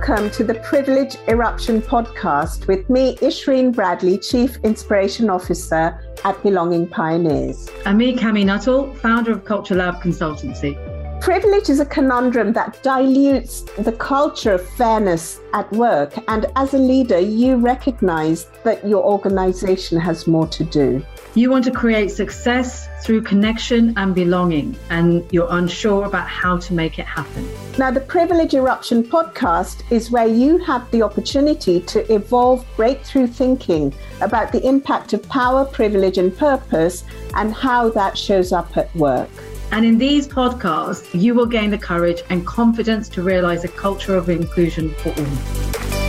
[0.00, 6.86] Welcome to the Privilege Eruption podcast with me, Ishreen Bradley, Chief Inspiration Officer at Belonging
[6.86, 7.68] Pioneers.
[7.84, 10.89] And me, Kami Nuttall, founder of Culture Lab Consultancy.
[11.20, 16.14] Privilege is a conundrum that dilutes the culture of fairness at work.
[16.28, 21.04] And as a leader, you recognize that your organization has more to do.
[21.34, 26.72] You want to create success through connection and belonging, and you're unsure about how to
[26.72, 27.46] make it happen.
[27.78, 33.92] Now, the Privilege Eruption podcast is where you have the opportunity to evolve breakthrough thinking
[34.22, 39.28] about the impact of power, privilege, and purpose and how that shows up at work.
[39.72, 44.16] And in these podcasts, you will gain the courage and confidence to realize a culture
[44.16, 45.99] of inclusion for all.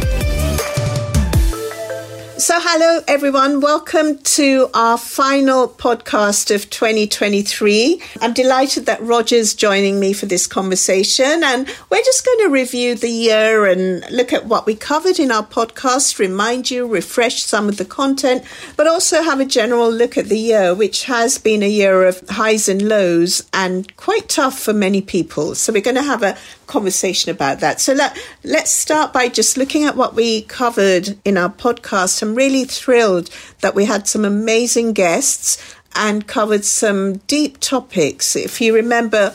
[2.42, 3.62] So, hello everyone.
[3.62, 8.02] Welcome to our final podcast of 2023.
[8.20, 12.96] I'm delighted that Roger's joining me for this conversation, and we're just going to review
[12.96, 17.70] the year and look at what we covered in our podcast, remind you, refresh some
[17.70, 18.44] of the content,
[18.76, 22.28] but also have a general look at the year, which has been a year of
[22.28, 25.54] highs and lows and quite tough for many people.
[25.54, 27.80] So, we're going to have a conversation about that.
[27.80, 32.66] So, let, let's start by just looking at what we covered in our podcast Really
[32.66, 33.30] thrilled
[33.62, 38.36] that we had some amazing guests and covered some deep topics.
[38.36, 39.34] If you remember,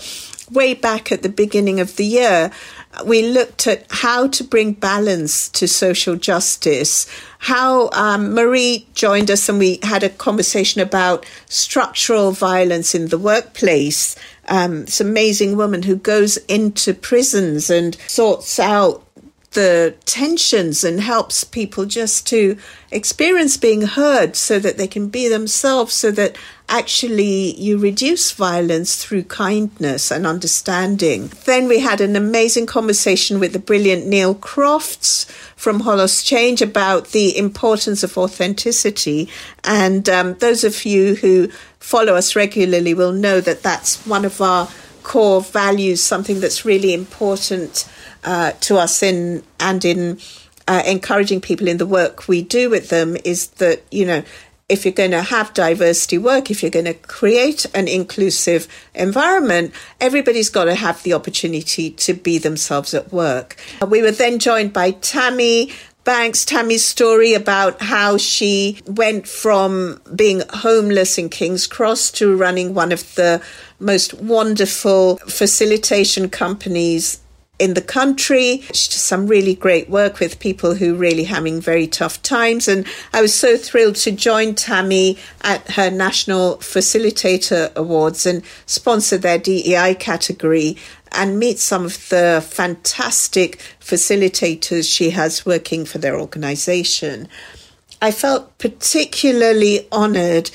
[0.50, 2.50] way back at the beginning of the year,
[3.04, 7.06] we looked at how to bring balance to social justice.
[7.38, 13.18] How um, Marie joined us and we had a conversation about structural violence in the
[13.18, 14.16] workplace.
[14.48, 19.05] Um, this amazing woman who goes into prisons and sorts out
[19.52, 22.58] the tensions and helps people just to
[22.90, 26.36] experience being heard so that they can be themselves, so that
[26.68, 31.30] actually you reduce violence through kindness and understanding.
[31.44, 35.24] Then we had an amazing conversation with the brilliant Neil Crofts
[35.56, 39.28] from Holos Change about the importance of authenticity.
[39.64, 44.40] And um, those of you who follow us regularly will know that that's one of
[44.40, 44.68] our
[45.02, 47.88] core values, something that's really important
[48.24, 50.18] uh, to us in and in
[50.68, 54.22] uh, encouraging people in the work we do with them is that you know
[54.68, 58.66] if you're going to have diversity work, if you're going to create an inclusive
[58.96, 63.56] environment, everybody's got to have the opportunity to be themselves at work.
[63.86, 65.72] We were then joined by Tammy
[66.02, 72.74] Banks, Tammy's story about how she went from being homeless in King's Cross to running
[72.74, 73.42] one of the
[73.80, 77.20] most wonderful facilitation companies
[77.58, 78.62] in the country.
[78.72, 82.68] She does some really great work with people who really having very tough times.
[82.68, 89.16] And I was so thrilled to join Tammy at her National Facilitator Awards and sponsor
[89.18, 90.76] their DEI category
[91.12, 97.28] and meet some of the fantastic facilitators she has working for their organization.
[98.02, 100.50] I felt particularly honored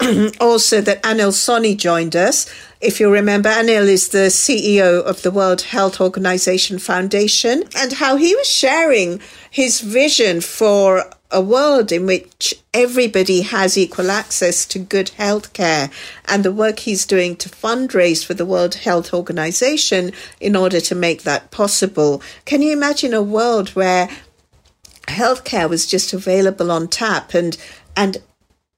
[0.40, 2.52] also that Anil Soni joined us.
[2.80, 8.16] If you remember, Anil is the CEO of the World Health Organization Foundation and how
[8.16, 9.20] he was sharing
[9.50, 15.90] his vision for a world in which everybody has equal access to good health care
[16.26, 20.94] and the work he's doing to fundraise for the World Health Organization in order to
[20.94, 22.22] make that possible.
[22.44, 24.08] Can you imagine a world where
[25.08, 27.56] healthcare was just available on tap and
[27.96, 28.22] and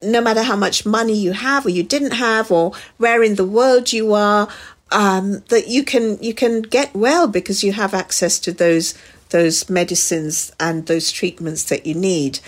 [0.05, 3.45] no matter how much money you have or you didn't have or where in the
[3.45, 4.49] world you are
[4.93, 8.95] um, that you can you can get well because you have access to those
[9.31, 12.39] those medicines and those treatments that you need.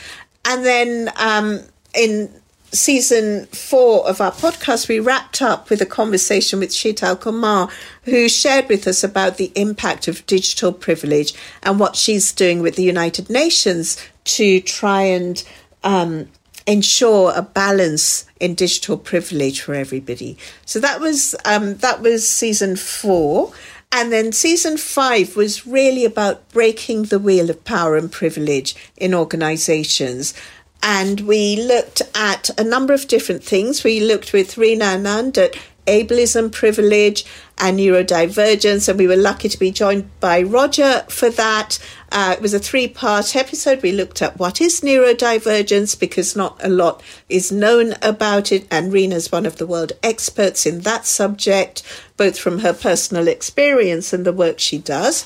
[0.44, 1.60] And then um,
[1.94, 2.30] in
[2.72, 7.68] season four of our podcast, we wrapped up with a conversation with Sheetal Kumar,
[8.04, 12.76] who shared with us about the impact of digital privilege and what she's doing with
[12.76, 15.42] the United Nations to try and
[15.82, 16.28] um,
[16.66, 20.36] ensure a balance in digital privilege for everybody.
[20.64, 23.52] So that was um, that was season four.
[23.92, 29.14] And then season five was really about breaking the wheel of power and privilege in
[29.14, 30.34] organizations.
[30.82, 33.84] And we looked at a number of different things.
[33.84, 37.24] We looked with Rina Anand at ableism, privilege,
[37.58, 38.88] and neurodivergence.
[38.88, 41.78] And we were lucky to be joined by Roger for that.
[42.12, 43.82] Uh, it was a three part episode.
[43.82, 48.66] We looked at what is neurodivergence because not a lot is known about it.
[48.70, 51.82] And Rina's one of the world experts in that subject,
[52.16, 55.24] both from her personal experience and the work she does.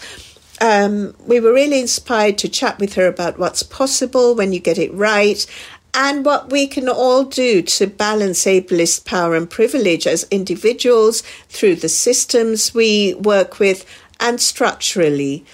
[0.63, 4.77] Um, we were really inspired to chat with her about what's possible when you get
[4.77, 5.47] it right
[5.95, 11.77] and what we can all do to balance ableist power and privilege as individuals through
[11.77, 13.85] the systems we work with
[14.21, 15.45] and structurally.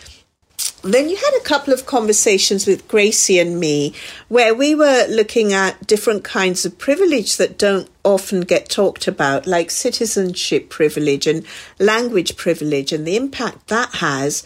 [0.82, 3.94] then you had a couple of conversations with Gracie and me
[4.28, 9.46] where we were looking at different kinds of privilege that don't often get talked about,
[9.46, 11.44] like citizenship privilege and
[11.78, 14.44] language privilege and the impact that has.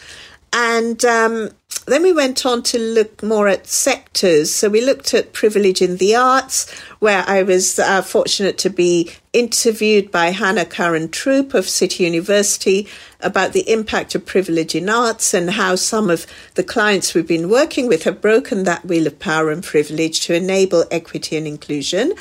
[0.53, 1.51] And um,
[1.91, 4.55] then we went on to look more at sectors.
[4.55, 9.13] So we looked at privilege in the arts, where I was uh, fortunate to be
[9.33, 12.89] interviewed by Hannah Karen Troop of City University
[13.21, 17.49] about the impact of privilege in arts and how some of the clients we've been
[17.49, 22.13] working with have broken that wheel of power and privilege to enable equity and inclusion.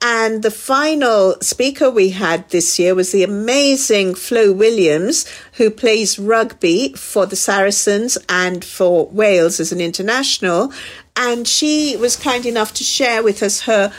[0.00, 6.18] And the final speaker we had this year was the amazing Flo Williams, who plays
[6.18, 10.72] rugby for the Saracens and for Wales as an international.
[11.16, 13.92] And she was kind enough to share with us her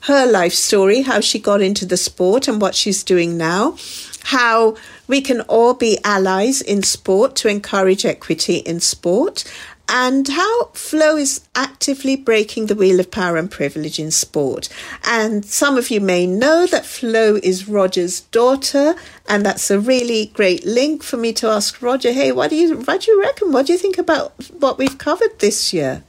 [0.00, 3.76] her life story, how she got into the sport and what she's doing now,
[4.22, 4.76] how
[5.08, 9.42] we can all be allies in sport to encourage equity in sport,
[9.88, 14.68] and how Flo is actively breaking the wheel of power and privilege in sport.
[15.04, 18.94] And some of you may know that Flo is Roger's daughter,
[19.28, 22.78] and that's a really great link for me to ask Roger, hey, what do you
[22.78, 23.52] what do you reckon?
[23.52, 26.02] What do you think about what we've covered this year?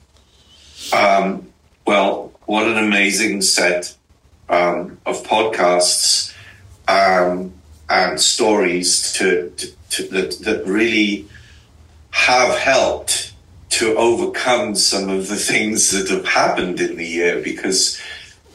[0.94, 1.52] Um,
[1.86, 3.96] well, what an amazing set
[4.50, 6.34] um, of podcasts
[6.88, 7.54] um,
[7.90, 11.28] and stories to, to, to that, that really
[12.12, 13.34] have helped
[13.70, 18.00] to overcome some of the things that have happened in the year because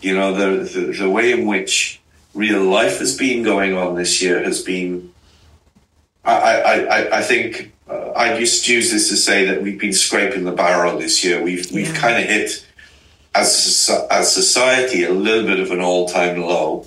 [0.00, 2.00] you know the, the, the way in which
[2.35, 5.12] real life has been going on this year has been
[6.25, 9.93] I I, I, think uh, I used to use this to say that we've been
[9.93, 11.43] scraping the barrel this year.
[11.43, 12.65] We've we've kind of hit
[13.35, 16.87] as as society a little bit of an all time low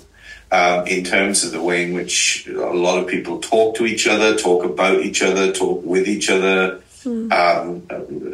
[0.52, 4.06] um, in terms of the way in which a lot of people talk to each
[4.06, 7.32] other, talk about each other, talk with each other, mm.
[7.32, 7.82] um,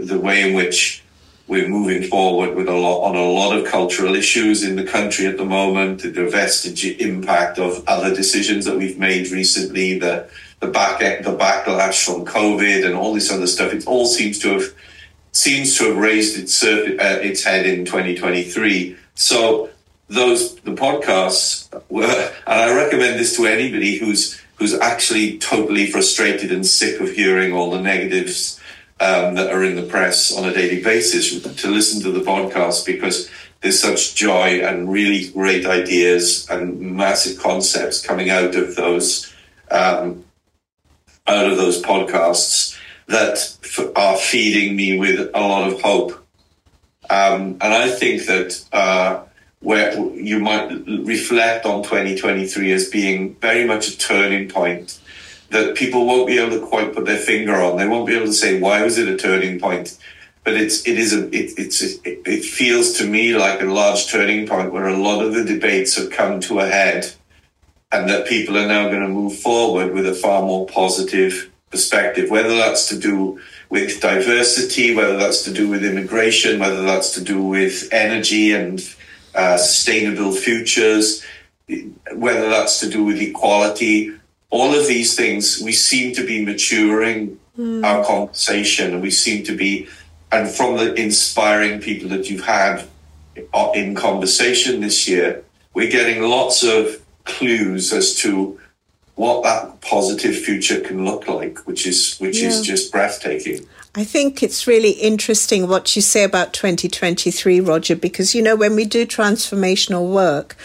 [0.06, 1.02] the way in which
[1.46, 5.26] we're moving forward with a lot on a lot of cultural issues in the country
[5.26, 10.28] at the moment, the vestige impact of other decisions that we've made recently, the
[10.60, 13.72] the back the backlash from COVID and all this other stuff.
[13.72, 14.74] It all seems to have
[15.32, 18.96] seems to have raised its uh, its head in 2023.
[19.14, 19.70] So
[20.08, 26.52] those the podcasts were, and I recommend this to anybody who's who's actually totally frustrated
[26.52, 28.60] and sick of hearing all the negatives
[29.02, 32.86] um, that are in the press on a daily basis to listen to the podcast
[32.86, 33.28] because
[33.60, 39.32] there's such joy and really great ideas and massive concepts coming out of those
[39.72, 40.24] um,
[41.26, 42.78] out of those podcasts
[43.08, 43.34] that
[43.64, 46.12] f- are feeding me with a lot of hope.
[47.10, 49.22] Um, and I think that uh,
[49.60, 55.00] where you might reflect on 2023 as being very much a turning point
[55.52, 57.76] that people won't be able to quite put their finger on.
[57.76, 59.98] They won't be able to say why was it a turning point,
[60.44, 64.10] but it's it is a it, it's a, it feels to me like a large
[64.10, 67.12] turning point where a lot of the debates have come to a head,
[67.92, 72.30] and that people are now going to move forward with a far more positive perspective.
[72.30, 77.22] Whether that's to do with diversity, whether that's to do with immigration, whether that's to
[77.22, 78.80] do with energy and
[79.34, 81.24] uh, sustainable futures,
[82.14, 84.12] whether that's to do with equality
[84.52, 87.84] all of these things, we seem to be maturing mm.
[87.84, 89.88] our conversation and we seem to be,
[90.30, 92.86] and from the inspiring people that you've had
[93.74, 98.60] in conversation this year, we're getting lots of clues as to
[99.14, 102.48] what that positive future can look like, which is which yeah.
[102.48, 103.66] is just breathtaking.
[103.94, 108.74] I think it's really interesting what you say about 2023, Roger, because you know when
[108.74, 110.56] we do transformational work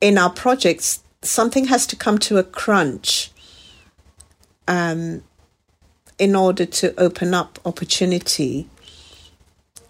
[0.00, 3.30] in our projects, something has to come to a crunch
[4.66, 5.22] um,
[6.18, 8.68] in order to open up opportunity.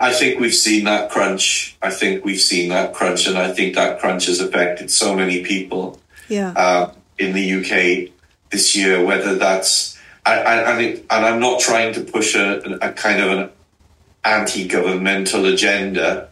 [0.01, 1.77] I think we've seen that crunch.
[1.83, 5.43] I think we've seen that crunch, and I think that crunch has affected so many
[5.43, 6.53] people yeah.
[6.53, 8.13] uh, in the UK
[8.51, 9.05] this year.
[9.05, 13.51] Whether that's and, and, and I'm not trying to push a, a kind of an
[14.25, 16.28] anti-governmental agenda.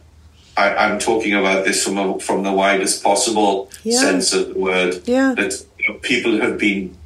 [0.57, 3.99] I, am talking about this from a, from the widest possible yeah.
[3.99, 5.07] sense of the word.
[5.07, 5.35] Yeah.
[5.35, 6.97] That you know, people have been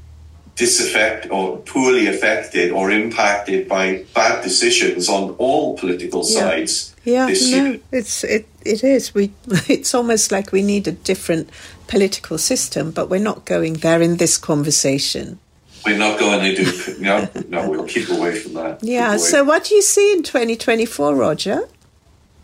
[0.55, 6.95] disaffected or poorly affected or impacted by bad decisions on all political sides.
[7.03, 9.13] Yeah, yeah no, it's it it is.
[9.13, 9.33] We
[9.67, 11.49] it's almost like we need a different
[11.87, 15.39] political system, but we're not going there in this conversation.
[15.85, 17.69] We're not going to do no, no.
[17.69, 18.83] We'll keep away from that.
[18.83, 19.17] Yeah.
[19.17, 21.67] So, what do you see in 2024, Roger?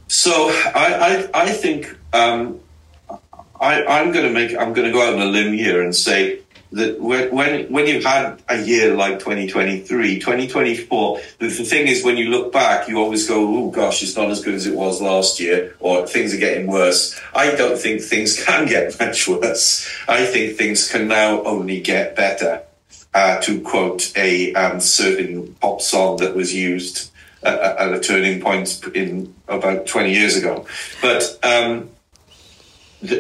[0.08, 2.60] So I, I, I think um,
[3.60, 5.96] I, I'm going to make I'm going to go out on a limb here and
[5.96, 12.04] say that when when you've had a year like 2023, 2024, the, the thing is
[12.04, 14.76] when you look back, you always go, "Oh gosh, it's not as good as it
[14.76, 17.20] was last year," or things are getting worse.
[17.34, 19.90] I don't think things can get much worse.
[20.08, 22.64] I think things can now only get better.
[23.14, 27.10] Uh, to quote a um, certain pop song that was used
[27.44, 30.66] at, a turning point in about 20 years ago,
[31.02, 31.38] but.
[31.44, 31.90] Um,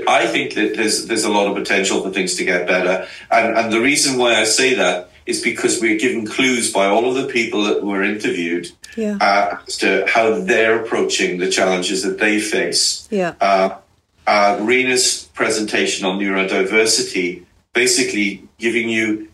[0.08, 3.56] I think that there's there's a lot of potential for things to get better, and
[3.56, 7.16] and the reason why I say that is because we're given clues by all of
[7.16, 9.18] the people that were interviewed yeah.
[9.22, 13.08] uh, as to how they're approaching the challenges that they face.
[13.12, 13.36] Yeah.
[13.40, 13.78] Uh,
[14.26, 19.30] uh, Rina's presentation on neurodiversity basically giving you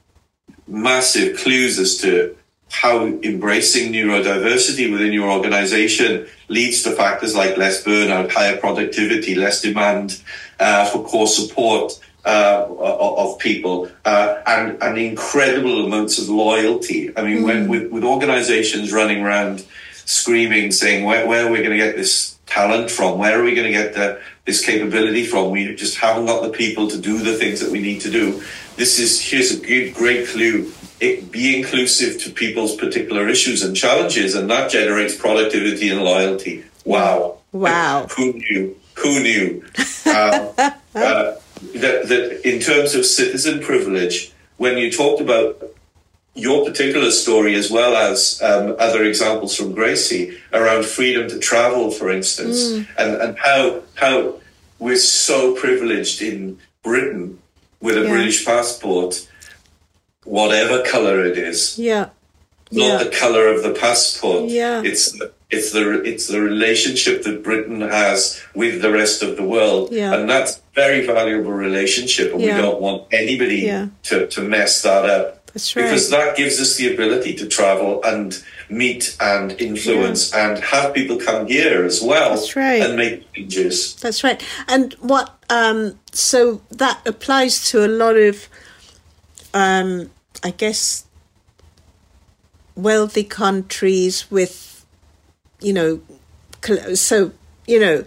[0.68, 2.36] massive clues as to
[2.74, 9.62] how embracing neurodiversity within your organization leads to factors like less burnout, higher productivity, less
[9.62, 10.20] demand
[10.60, 17.16] uh, for core support uh, of people, uh, and, and incredible amounts of loyalty.
[17.16, 17.46] I mean, mm.
[17.46, 21.96] when with, with organizations running around screaming, saying, where, where are we going to get
[21.96, 23.20] this talent from?
[23.20, 25.52] Where are we going to get the, this capability from?
[25.52, 28.44] We just haven't got the people to do the things that we need to do.
[28.78, 30.72] This is, here's a good, great clue
[31.32, 36.64] be inclusive to people's particular issues and challenges, and that generates productivity and loyalty.
[36.86, 37.38] Wow!
[37.52, 38.08] Wow!
[38.18, 38.80] Who knew?
[38.96, 39.64] Who knew?
[40.06, 40.50] um,
[40.96, 41.36] uh,
[41.76, 45.62] that, that in terms of citizen privilege, when you talked about
[46.36, 51.92] your particular story as well as um, other examples from Gracie around freedom to travel,
[51.92, 52.88] for instance, mm.
[52.98, 54.40] and, and how how
[54.80, 57.40] we're so privileged in Britain
[57.80, 58.10] with a yeah.
[58.10, 59.28] British passport
[60.26, 61.78] whatever color it is.
[61.78, 62.10] Yeah.
[62.72, 63.04] Not yeah.
[63.04, 64.50] the color of the passport.
[64.50, 64.82] Yeah.
[64.84, 69.44] It's the, it's the it's the relationship that Britain has with the rest of the
[69.44, 70.14] world, yeah.
[70.14, 72.56] and that's very valuable relationship, and yeah.
[72.56, 73.90] we don't want anybody yeah.
[74.04, 75.46] to, to mess that up.
[75.54, 75.84] That's right.
[75.84, 81.18] Because that gives us the ability to travel and meet and influence and have people
[81.18, 82.32] come here as well.
[82.32, 82.82] That's right.
[82.82, 83.94] And make changes.
[83.98, 84.44] That's right.
[84.68, 88.50] And what um, so that applies to a lot of
[89.54, 90.10] um,
[90.44, 91.06] I guess,
[92.76, 94.86] wealthy countries with,
[95.60, 96.02] you know,
[96.96, 97.32] so,
[97.68, 98.04] you know,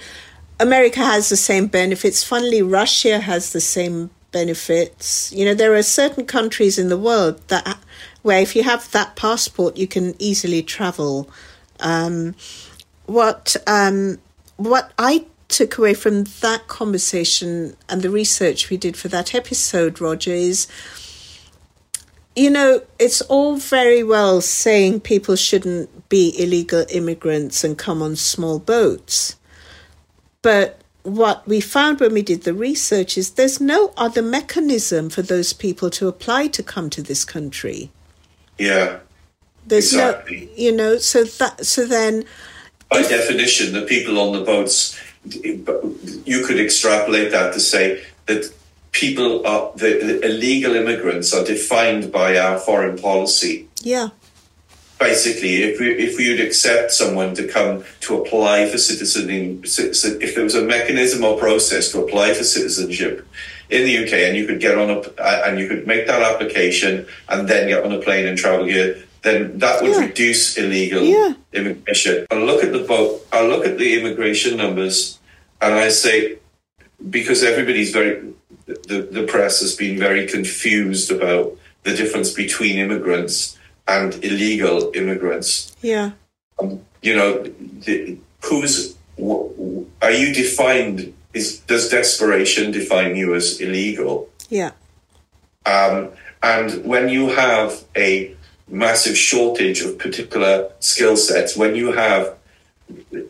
[0.58, 2.24] America has the same benefits.
[2.24, 5.32] Funnily, Russia has the same benefits.
[5.32, 7.78] You know, there are certain countries in the world that
[8.22, 11.30] where if you have that passport, you can easily travel.
[11.80, 12.34] Um,
[13.06, 14.18] what um,
[14.56, 20.00] what I took away from that conversation and the research we did for that episode,
[20.00, 20.66] Roger, is
[22.36, 28.14] you know, it's all very well saying people shouldn't be illegal immigrants and come on
[28.14, 29.36] small boats.
[30.42, 35.22] But what we found when we did the research is there's no other mechanism for
[35.22, 37.90] those people to apply to come to this country.
[38.58, 38.98] Yeah.
[39.66, 40.46] There's exactly.
[40.46, 42.24] no, you know, so that, so then.
[42.90, 48.52] By if, definition, the people on the boats, you could extrapolate that to say that
[48.96, 53.68] people are the, the illegal immigrants are defined by our foreign policy.
[53.82, 54.08] Yeah.
[54.98, 60.34] Basically, if we if we would accept someone to come to apply for citizenship, if
[60.34, 63.26] there was a mechanism or process to apply for citizenship
[63.68, 64.98] in the UK, and you could get on a
[65.46, 68.96] and you could make that application and then get on a plane and travel here,
[69.20, 70.06] then that would yeah.
[70.06, 71.34] reduce illegal yeah.
[71.52, 72.26] immigration.
[72.30, 73.26] I look at the boat.
[73.30, 75.18] I look at the immigration numbers,
[75.60, 76.38] and I say
[77.10, 78.32] because everybody's very
[78.66, 83.56] the, the press has been very confused about the difference between immigrants
[83.86, 85.74] and illegal immigrants.
[85.80, 86.12] Yeah.
[86.58, 88.96] Um, you know, the, who's
[90.02, 91.14] are you defined?
[91.32, 94.28] Is does desperation define you as illegal?
[94.48, 94.72] Yeah.
[95.64, 96.10] Um,
[96.42, 98.34] and when you have a
[98.68, 102.35] massive shortage of particular skill sets, when you have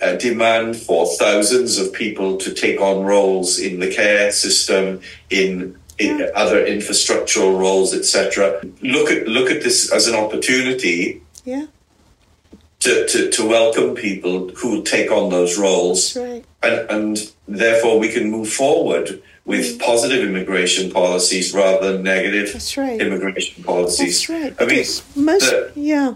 [0.00, 5.78] a demand for thousands of people to take on roles in the care system, in,
[5.98, 8.62] in other infrastructural roles, etc.
[8.82, 11.22] Look at look at this as an opportunity.
[11.44, 11.66] Yeah.
[12.80, 16.44] To, to, to welcome people who take on those roles, right.
[16.62, 19.80] and, and therefore we can move forward with mm.
[19.80, 23.00] positive immigration policies rather than negative right.
[23.00, 24.28] immigration policies.
[24.28, 24.54] That's right.
[24.60, 24.84] I mean,
[25.16, 26.14] most, the, yeah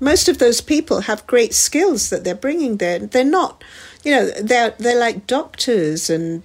[0.00, 2.98] most of those people have great skills that they're bringing there.
[2.98, 3.62] They're not,
[4.04, 6.42] you know, they're they're like doctors and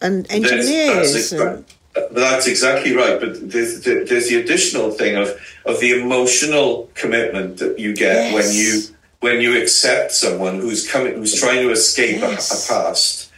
[0.00, 1.12] and engineers.
[1.12, 1.74] That's, that's,
[2.12, 3.20] that's exactly right.
[3.20, 5.28] But there's, there's the additional thing of
[5.64, 8.34] of the emotional commitment that you get yes.
[8.34, 8.82] when you
[9.20, 12.70] when you accept someone who's coming who's trying to escape yes.
[12.70, 13.30] a, a, past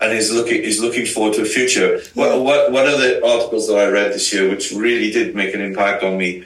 [0.00, 2.00] and is looking is looking forward to a future.
[2.14, 5.54] Well, what, one of the articles that I read this year, which really did make
[5.54, 6.44] an impact on me,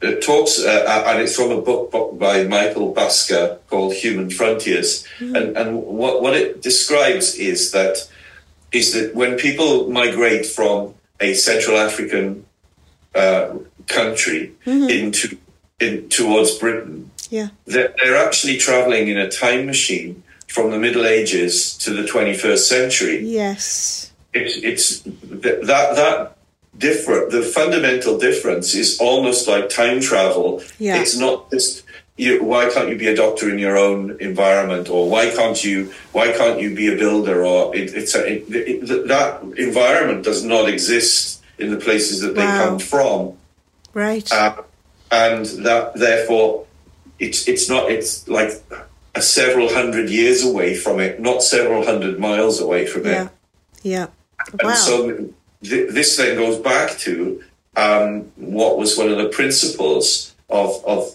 [0.00, 5.36] it talks, uh, and it's from a book by Michael Bhaskar called Human Frontiers, mm.
[5.36, 8.08] and and what what it describes is that
[8.70, 12.44] is that when people migrate from a Central African
[13.14, 14.88] uh, country mm-hmm.
[14.88, 15.36] into
[15.80, 21.06] in towards Britain, yeah, they're, they're actually traveling in a time machine from the Middle
[21.06, 23.18] Ages to the 21st century.
[23.24, 24.12] Yes.
[24.32, 26.37] It's, it's that, that
[26.76, 30.62] different, the fundamental difference is almost like time travel.
[30.78, 31.00] Yeah.
[31.00, 31.84] It's not just,
[32.16, 35.92] you, why can't you be a doctor in your own environment or why can't you,
[36.12, 40.44] why can't you be a builder or it, it's a, it, it, that environment does
[40.44, 42.64] not exist in the places that they wow.
[42.64, 43.36] come from.
[43.94, 44.30] Right.
[44.32, 44.62] Uh,
[45.10, 46.66] and that therefore
[47.18, 48.52] it's, it's not, it's like,
[49.20, 53.10] several hundred years away from it, not several hundred miles away from it.
[53.10, 53.28] Yeah.
[53.82, 54.06] Yeah.
[54.62, 54.68] Wow.
[54.68, 55.28] And so
[55.62, 57.42] th- this then goes back to
[57.76, 61.14] um, what was one of the principles of, of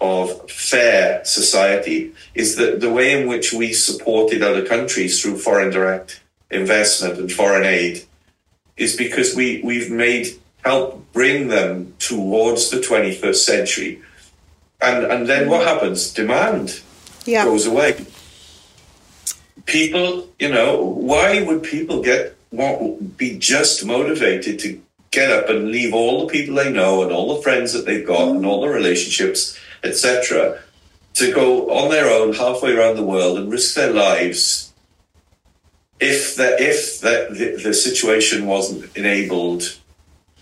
[0.00, 5.70] of fair society is that the way in which we supported other countries through foreign
[5.70, 8.02] direct investment and foreign aid
[8.76, 10.26] is because we, we've made
[10.64, 14.02] help bring them towards the 21st century.
[14.80, 16.12] And, and then what happens?
[16.12, 16.80] Demand
[17.26, 17.44] yeah.
[17.44, 18.06] goes away.
[19.66, 24.80] People, you know, why would people get want, be just motivated to
[25.10, 28.06] get up and leave all the people they know and all the friends that they've
[28.06, 30.60] got and all the relationships, etc.,
[31.14, 34.72] to go on their own halfway around the world and risk their lives
[35.98, 39.76] if the if the, the, the situation wasn't enabled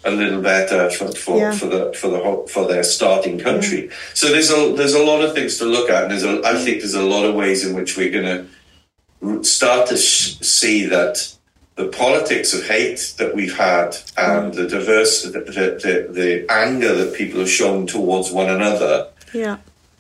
[0.05, 1.51] a little better for, for, yeah.
[1.51, 3.87] for the for the for their starting country.
[3.87, 3.95] Yeah.
[4.15, 6.55] So there's a there's a lot of things to look at, and there's a, I
[6.55, 8.49] think there's a lot of ways in which we're going
[9.21, 11.35] to start to sh- see that
[11.79, 17.15] the politics of hate that we've had and the diverse the, the, the, anger that
[17.15, 19.59] people have shown towards one another yeah.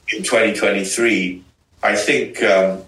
[0.08, 1.42] in 2023
[1.84, 2.82] i think um,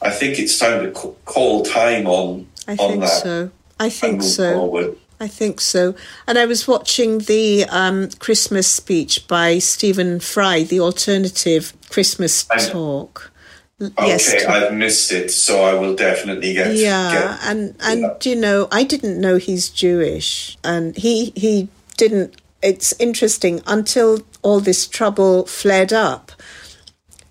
[0.00, 0.90] i think it's time to
[1.24, 4.96] call time on I on think that so i think so forward.
[5.20, 5.96] I think so.
[6.28, 13.32] And I was watching the um, Christmas speech by Stephen Fry, the alternative Christmas talk.
[13.80, 16.74] Okay, I've missed it, so I will definitely get.
[16.74, 18.16] Yeah, get, and and yeah.
[18.22, 22.40] you know, I didn't know he's Jewish, and he he didn't.
[22.60, 26.32] It's interesting until all this trouble flared up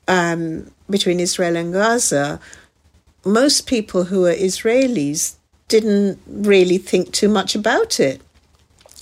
[0.08, 2.40] um, between Israel and Gaza.
[3.26, 5.36] Most people who are Israelis
[5.68, 8.22] didn't really think too much about it.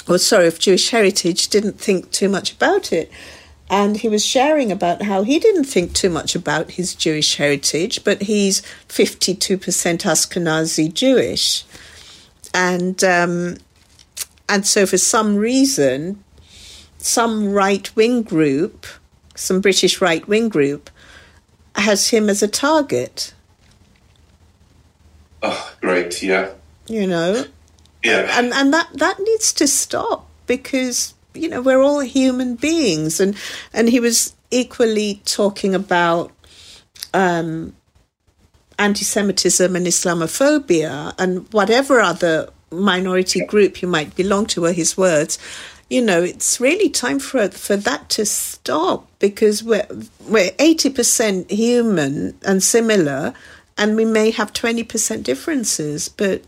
[0.08, 3.12] Or, sorry, of Jewish heritage didn't think too much about it.
[3.70, 8.04] And he was sharing about how he didn't think too much about his Jewish heritage,
[8.04, 11.64] but he's 52% Ashkenazi Jewish.
[12.54, 13.58] And, um,
[14.48, 16.24] and so, for some reason,
[17.00, 18.86] some right wing group,
[19.36, 20.90] some British right wing group,
[21.76, 23.34] has him as a target.
[25.42, 26.22] Oh, great!
[26.22, 26.52] Yeah.
[26.88, 27.46] You know.
[28.04, 28.28] Yeah.
[28.38, 33.36] And and that that needs to stop because you know we're all human beings, and
[33.74, 36.32] and he was equally talking about.
[37.14, 37.76] Um,
[38.78, 45.40] anti-Semitism and Islamophobia and whatever other minority group you might belong to, were his words.
[45.90, 49.88] You know, it's really time for for that to stop because we're
[50.28, 53.34] we're eighty percent human and similar,
[53.78, 56.42] and we may have 20% differences but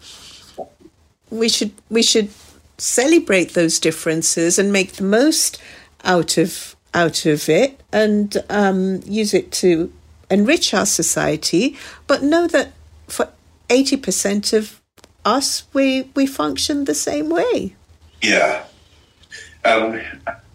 [1.30, 2.30] we should we should
[2.78, 5.60] celebrate those differences and make the most
[6.04, 9.92] out of out of it and um, use it to
[10.30, 11.78] enrich our society.
[12.08, 12.74] But know that
[13.08, 13.30] for
[13.70, 14.82] 80% of
[15.26, 17.76] us we we function the same way.
[18.22, 18.64] Yeah.
[19.66, 20.02] Um,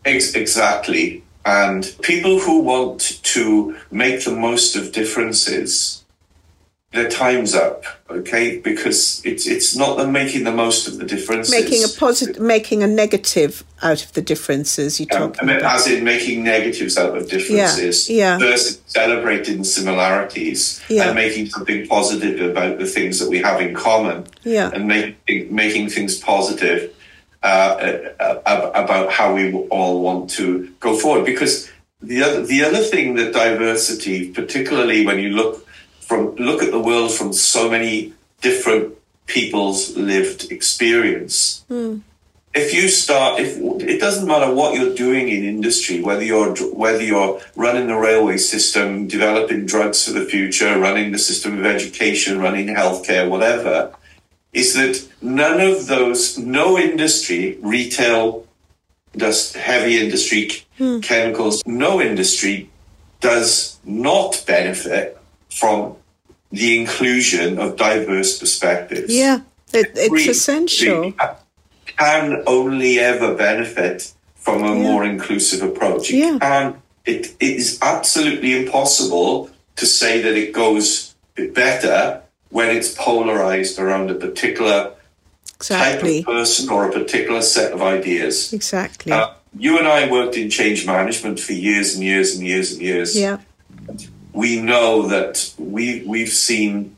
[0.04, 1.22] ex- exactly.
[1.44, 6.01] And people who want to make the most of differences
[6.92, 8.58] their time's up, okay?
[8.58, 11.52] Because it's it's not them making the most of the differences.
[11.52, 15.62] Making a positive, making a negative out of the differences you talk um, about.
[15.62, 18.10] As in making negatives out of differences.
[18.10, 18.36] Yeah.
[18.36, 18.38] yeah.
[18.38, 21.06] Versus celebrating similarities yeah.
[21.06, 24.26] and making something positive about the things that we have in common.
[24.42, 24.70] Yeah.
[24.74, 26.94] And making making things positive
[27.42, 27.46] uh,
[28.20, 31.24] uh, about how we all want to go forward.
[31.24, 31.70] Because
[32.02, 35.66] the other the other thing that diversity, particularly when you look
[36.12, 38.94] from look at the world from so many different
[39.26, 41.64] people's lived experience.
[41.70, 42.02] Mm.
[42.54, 47.02] If you start, if it doesn't matter what you're doing in industry, whether you're whether
[47.02, 52.38] you're running the railway system, developing drugs for the future, running the system of education,
[52.38, 53.94] running healthcare, whatever,
[54.52, 58.46] is that none of those, no industry, retail,
[59.16, 61.00] does heavy industry, Hmm.
[61.00, 62.68] chemicals, no industry
[63.20, 65.16] does not benefit
[65.48, 65.96] from
[66.52, 69.12] the inclusion of diverse perspectives.
[69.12, 69.40] Yeah,
[69.72, 71.12] it, it's Every essential.
[71.98, 74.82] Can only ever benefit from a Yeah.
[74.82, 76.10] more inclusive approach.
[76.10, 76.38] It Yeah.
[76.40, 76.74] can.
[77.04, 81.14] It, it is absolutely impossible to say that it goes
[81.54, 84.92] better when it's polarized around a particular
[85.56, 86.22] Exactly.
[86.22, 88.52] type of person or a particular set of ideas.
[88.52, 89.12] Exactly.
[89.12, 92.82] Uh, you and I worked in change management for years and years and years and
[92.82, 93.16] years.
[93.18, 93.38] yeah.
[94.32, 96.96] We know that we we've seen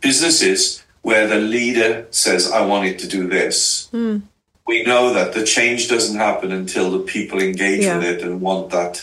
[0.00, 4.18] businesses where the leader says, "I wanted to do this." Hmm.
[4.66, 7.96] We know that the change doesn't happen until the people engage Yeah.
[7.98, 9.02] with it and want that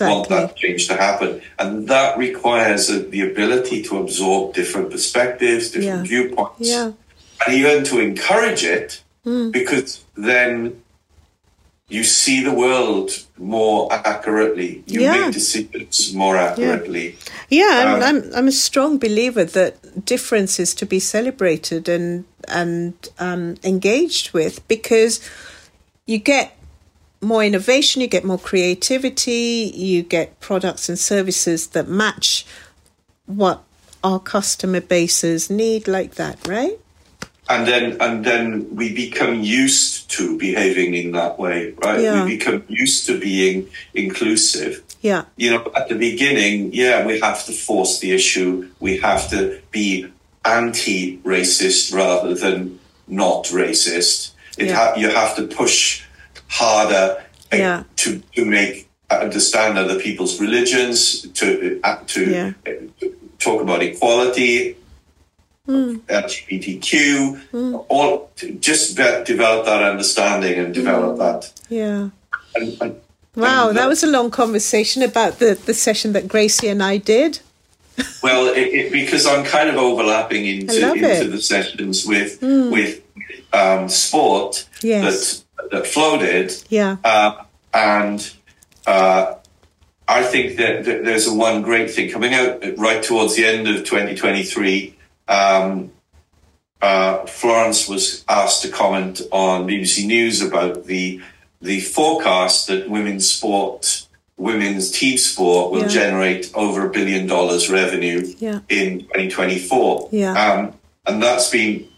[0.00, 5.70] want that change to happen, and that requires uh, the ability to absorb different perspectives,
[5.70, 6.10] different Yeah.
[6.12, 6.92] viewpoints, Yeah.
[7.46, 9.50] and even to encourage it, Hmm.
[9.50, 10.82] because then
[11.88, 14.82] you see the world more accurately.
[14.86, 15.12] You Yeah.
[15.12, 17.16] make decisions more accurately.
[17.48, 22.24] Yeah, and Um, I'm I'm a strong believer that difference is to be celebrated and
[22.46, 25.20] and um, engaged with because
[26.06, 26.52] you get
[27.20, 32.46] more innovation, you get more creativity, you get products and services that match
[33.26, 33.62] what
[34.04, 36.78] our customer bases need, like that, right?
[37.48, 38.44] And then and then
[38.76, 42.00] we become used to behaving in that way, right?
[42.00, 42.24] Yeah.
[42.24, 44.82] We become used to being inclusive.
[45.00, 48.68] Yeah, You know, at the beginning, yeah, we have to force the issue.
[48.80, 50.10] We have to be
[50.44, 54.30] anti-racist rather than not racist.
[54.56, 54.74] It Yeah.
[54.76, 56.02] ha- you have to push
[56.48, 57.06] harder
[57.52, 57.82] uh, Yeah.
[57.96, 62.52] to to make understand other people's religions, to uh, to Yeah.
[62.66, 63.06] uh,
[63.38, 64.76] talk about equality,
[65.68, 65.96] Hmm.
[66.08, 71.18] LGBTQ, all just be- develop that understanding and develop Hmm.
[71.18, 71.52] that.
[71.68, 72.08] yeah.
[72.54, 73.00] And, and,
[73.36, 76.96] Wow, and that was a long conversation about the, the session that Gracie and I
[76.96, 77.38] did.
[78.22, 81.28] well, it, it, because I'm kind of overlapping into into.
[81.28, 83.00] The sessions with with
[83.52, 85.44] um, sport Yes.
[85.58, 87.42] that that floated, Yeah, uh,
[87.74, 88.28] and
[88.86, 89.34] uh,
[90.08, 93.68] I think that, that there's a one great thing coming out right towards the end
[93.68, 94.96] of 2023.
[95.28, 95.92] Um,
[96.80, 101.20] uh, Florence was asked to comment on BBC News about the
[101.60, 105.88] the forecast that women's sport, women's team sport, will Yeah.
[105.88, 108.60] generate over a billion dollars revenue Yeah.
[108.68, 110.08] in 2024.
[110.12, 110.34] Yeah.
[110.40, 111.88] Um, and that's been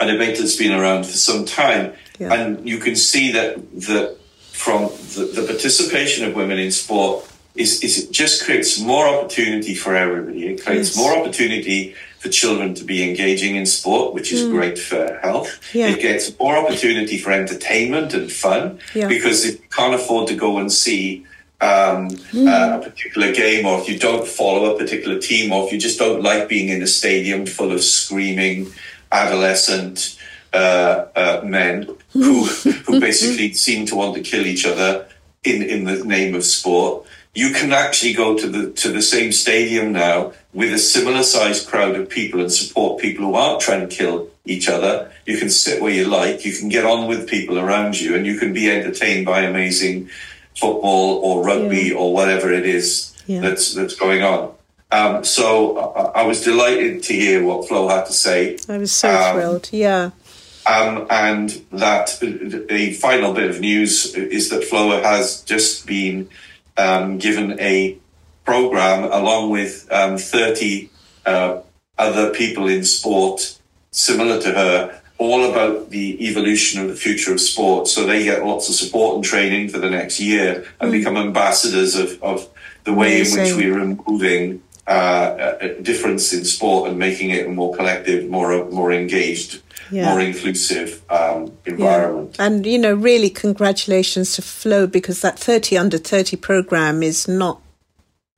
[0.00, 1.92] a debate that's been around for some time.
[2.18, 2.32] Yeah.
[2.34, 4.16] And you can see that the
[4.52, 9.74] from the, the participation of women in sport is, is it just creates more opportunity
[9.76, 10.46] for everybody.
[10.48, 10.96] It creates Yes.
[10.96, 15.48] more opportunity for children to be engaging in sport, which is great for health.
[15.72, 15.74] Mm.
[15.80, 15.88] Yeah.
[15.88, 19.08] It gets more opportunity for entertainment and fun Yeah.
[19.08, 21.26] because if you can't afford to go and see
[21.60, 22.48] um, Mm.
[22.48, 25.98] a particular game, or if you don't follow a particular team, or if you just
[25.98, 28.72] don't like being in a stadium full of screaming
[29.12, 30.16] adolescent
[30.52, 32.44] uh, uh, men who
[32.86, 35.06] who basically seem to want to kill each other
[35.44, 37.04] in in the name of sport.
[37.34, 41.68] You can actually go to the to the same stadium now with a similar sized
[41.68, 45.10] crowd of people and support people who aren't trying to kill each other.
[45.26, 46.44] You can sit where you like.
[46.44, 50.10] You can get on with people around you, and you can be entertained by amazing
[50.56, 53.40] football or rugby or whatever it is Yeah.
[53.40, 54.52] that's that's going on.
[54.90, 55.78] Um, so
[56.14, 58.58] I, I was delighted to hear what Flo had to say.
[58.68, 59.68] I was so Um, thrilled.
[59.72, 60.10] Yeah,
[60.66, 66.28] Um, and that the final bit of news is that Flo has just been
[66.76, 67.96] um, given a
[68.44, 70.90] program along with um, 30
[71.26, 71.60] uh,
[71.98, 73.58] other people in sport
[73.90, 77.86] similar to her, all about the evolution of the future of sport.
[77.86, 81.94] So they get lots of support and training for the next year and become ambassadors
[81.94, 82.48] of, of
[82.84, 87.48] the way in which we're removing uh, a difference in sport and making it a
[87.50, 89.60] more collective, more more engaged
[89.92, 90.08] Yeah.
[90.10, 92.36] more inclusive um, environment.
[92.38, 97.60] And, you know, really congratulations to Flo because that 30 under 30 program is not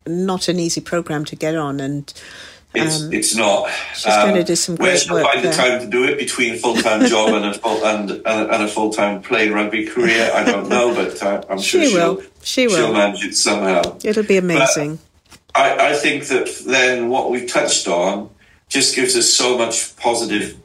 [0.06, 1.80] not an easy program to get on.
[1.80, 2.12] And
[2.74, 3.70] It's um, it's not.
[3.94, 6.54] she's gonna do some Where great she'll work find the time to do it between
[6.54, 10.30] a full time job and a full and, and, a full time playing rugby career?
[10.34, 12.20] I don't know, but uh, I'm She sure will.
[12.20, 12.76] she'll She will.
[12.76, 13.96] she'll manage it somehow.
[14.04, 14.98] it'll be amazing.
[15.54, 18.30] I, I think that then what we've touched on
[18.68, 20.56] just gives us so much positive,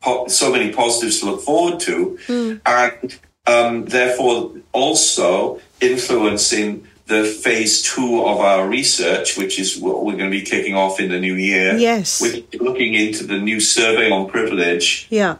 [0.00, 2.16] po- so many positives to look forward to,
[2.64, 10.16] and um, therefore also influencing the phase two of our research, which is what we're
[10.16, 11.76] going to be kicking off in the new year.
[11.76, 12.20] Yes.
[12.22, 15.08] We're looking into the new survey on privilege.
[15.10, 15.36] Yeah.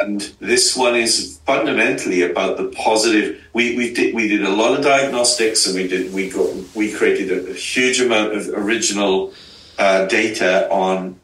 [0.00, 3.40] And this one is fundamentally about the positive.
[3.52, 6.90] We, we did we did a lot of diagnostics, and we did we got we
[6.90, 9.32] created a, a huge amount of original
[9.78, 11.20] uh, data on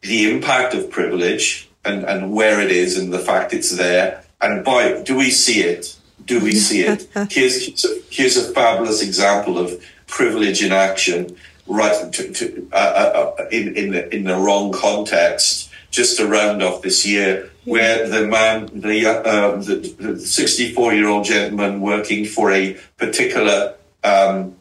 [0.00, 4.24] the impact of privilege and, and where it is and the fact it's there.
[4.40, 5.96] And boy, do we see it?
[6.24, 7.08] Do we see it?
[7.30, 12.76] here's here's a, here's a fabulous example of privilege in action, right to, to, uh,
[12.76, 15.68] uh, uh in in the in the wrong context.
[15.90, 21.24] Just to round off this year, where the man, the uh, the 64 year old
[21.24, 24.54] gentleman working for a particular um,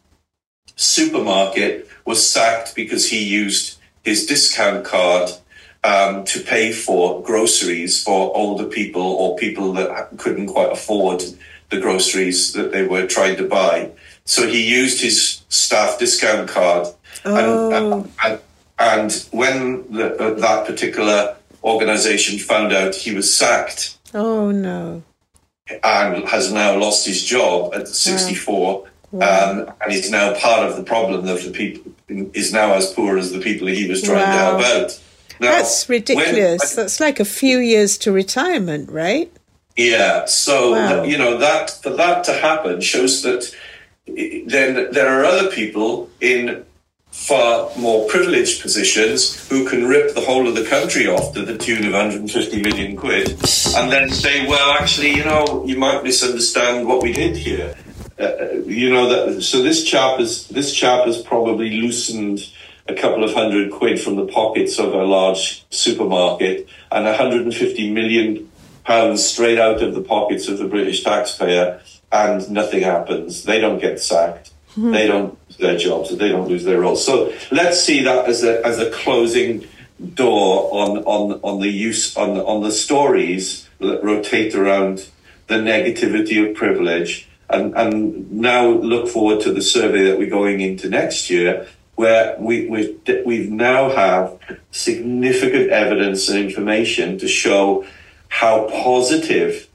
[0.76, 5.30] supermarket was sacked because he used his discount card
[5.84, 11.24] um, to pay for groceries for older people or people that couldn't quite afford
[11.70, 13.92] the groceries that they were trying to buy.
[14.26, 16.88] So he used his staff discount card.
[17.26, 18.04] Oh.
[18.04, 18.42] And, and,
[18.78, 23.98] and when the, uh, that particular organization found out he was sacked.
[24.14, 25.04] Oh, no.
[25.84, 28.88] And has now lost his job at 64.
[29.12, 29.52] Wow.
[29.52, 33.18] Um, and he's now part of the problem of the people, is now as poor
[33.18, 34.58] as the people he was trying wow.
[34.58, 35.04] to help out.
[35.40, 36.76] Now, That's ridiculous.
[36.76, 39.32] When, That's like a few years to retirement, right?
[39.78, 40.26] Yeah.
[40.26, 41.04] So wow.
[41.04, 43.56] you know that for that to happen shows that
[44.06, 46.66] then there are other people in
[47.12, 51.58] far more privileged positions who can rip the whole of the country off to the
[51.58, 53.30] tune of 150 million quid
[53.76, 57.76] and then say, well, actually, you know, you might misunderstand what we did here.
[58.20, 59.42] Uh, uh you know that.
[59.42, 62.50] So this chap is this chap has probably loosened
[62.90, 68.52] a couple of hundred quid from the pockets of a large supermarket and 150 million
[68.84, 71.80] pounds straight out of the pockets of the British taxpayer,
[72.12, 73.44] and nothing happens.
[73.44, 74.52] They don't get sacked.
[74.72, 74.92] Mm-hmm.
[74.92, 76.18] They don't lose their jobs.
[76.18, 77.06] They don't lose their roles.
[77.06, 79.68] So let's see that as a as a closing
[80.16, 85.08] door on on on the use on on the stories that rotate around
[85.48, 87.28] the negativity of privilege.
[87.52, 91.68] And, and now look forward to the survey that we're going into next year
[92.00, 94.40] where we, we've, we've now have
[94.72, 97.86] significant evidence and information to show
[98.30, 99.68] how positive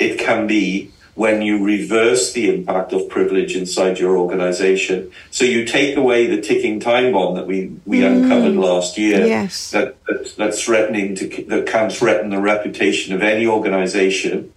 [0.00, 5.12] it can be when you reverse the impact of privilege inside your organization.
[5.30, 8.24] So you take away the ticking time bomb that we, we mm.
[8.24, 9.70] uncovered last year yes.
[9.70, 14.52] that, that, that's threatening to, that can threaten the reputation of any organization.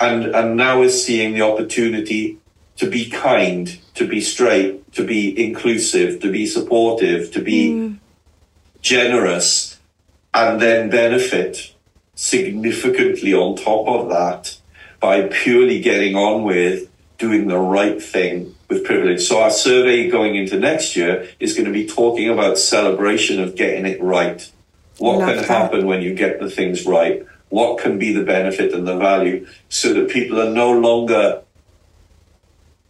[0.00, 2.38] And, and now is seeing the opportunity
[2.76, 7.98] to be kind, to be straight, to be inclusive, to be supportive, to be mm.
[8.80, 9.78] generous,
[10.32, 11.72] and then benefit
[12.14, 14.58] significantly on top of that
[15.00, 19.22] by purely getting on with doing the right thing with privilege.
[19.22, 23.54] So our survey going into next year is going to be talking about celebration of
[23.54, 24.50] getting it right.
[24.98, 25.46] What Love can that.
[25.46, 27.24] happen when you get the things right?
[27.48, 31.42] What can be the benefit and the value so that people are no longer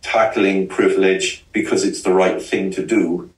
[0.05, 3.31] tackling privilege because it's the right thing to do.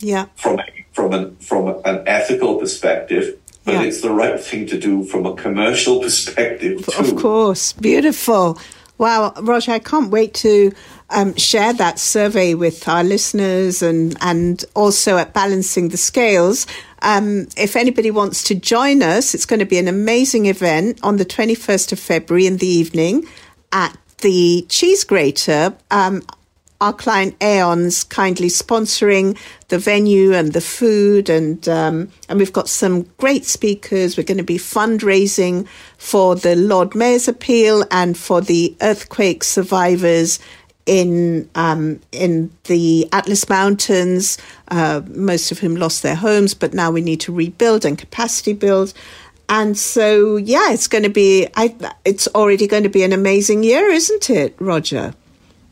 [0.00, 0.26] Yeah.
[0.34, 0.58] From
[0.92, 3.82] from an from an ethical perspective, but yeah.
[3.82, 7.00] it's the right thing to do from a commercial perspective too.
[7.00, 8.58] Of course, beautiful.
[8.96, 10.72] Wow, Roger, I can't wait to
[11.10, 16.66] um, share that survey with our listeners and and also at balancing the scales.
[17.02, 21.16] Um, if anybody wants to join us, it's going to be an amazing event on
[21.16, 23.24] the 21st of February in the evening
[23.70, 26.22] at the cheese grater, um,
[26.80, 29.36] our client Aon's kindly sponsoring
[29.68, 34.16] the venue and the food, and um, and we've got some great speakers.
[34.16, 40.38] We're going to be fundraising for the Lord Mayor's appeal and for the earthquake survivors
[40.86, 46.90] in um, in the Atlas Mountains, uh, most of whom lost their homes, but now
[46.90, 48.94] we need to rebuild and capacity build.
[49.48, 53.62] And so, yeah, it's going to be, I, it's already going to be an amazing
[53.62, 55.14] year, isn't it, Roger?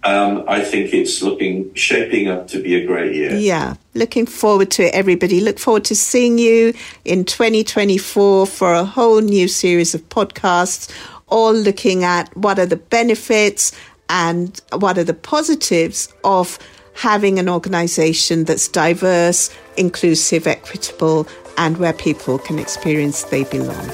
[0.03, 3.35] Um, I think it's looking, shaping up to be a great year.
[3.35, 5.41] Yeah, looking forward to it, everybody.
[5.41, 10.91] Look forward to seeing you in 2024 for a whole new series of podcasts,
[11.27, 13.73] all looking at what are the benefits
[14.09, 16.59] and what are the positives of
[16.95, 21.27] having an organization that's diverse, inclusive, equitable,
[21.59, 23.91] and where people can experience they belong.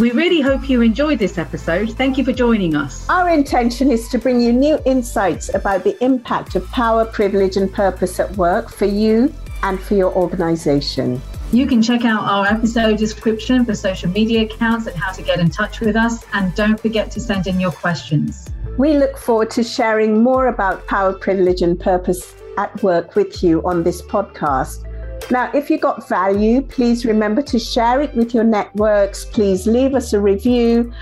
[0.00, 1.90] We really hope you enjoyed this episode.
[1.90, 3.06] Thank you for joining us.
[3.10, 7.70] Our intention is to bring you new insights about the impact of power, privilege, and
[7.70, 9.30] purpose at work for you
[9.62, 11.20] and for your organization.
[11.52, 15.38] You can check out our episode description for social media accounts and how to get
[15.38, 16.24] in touch with us.
[16.32, 18.48] And don't forget to send in your questions.
[18.78, 23.62] We look forward to sharing more about power, privilege, and purpose at work with you
[23.64, 24.86] on this podcast.
[25.30, 29.24] Now, if you got value, please remember to share it with your networks.
[29.24, 30.92] Please leave us a review.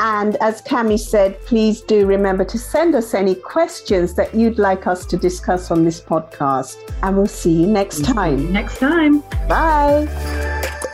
[0.00, 4.86] And as Kami said, please do remember to send us any questions that you'd like
[4.86, 6.76] us to discuss on this podcast.
[7.02, 8.52] And we'll see you next time.
[8.52, 9.20] Next time.
[9.48, 10.90] Bye.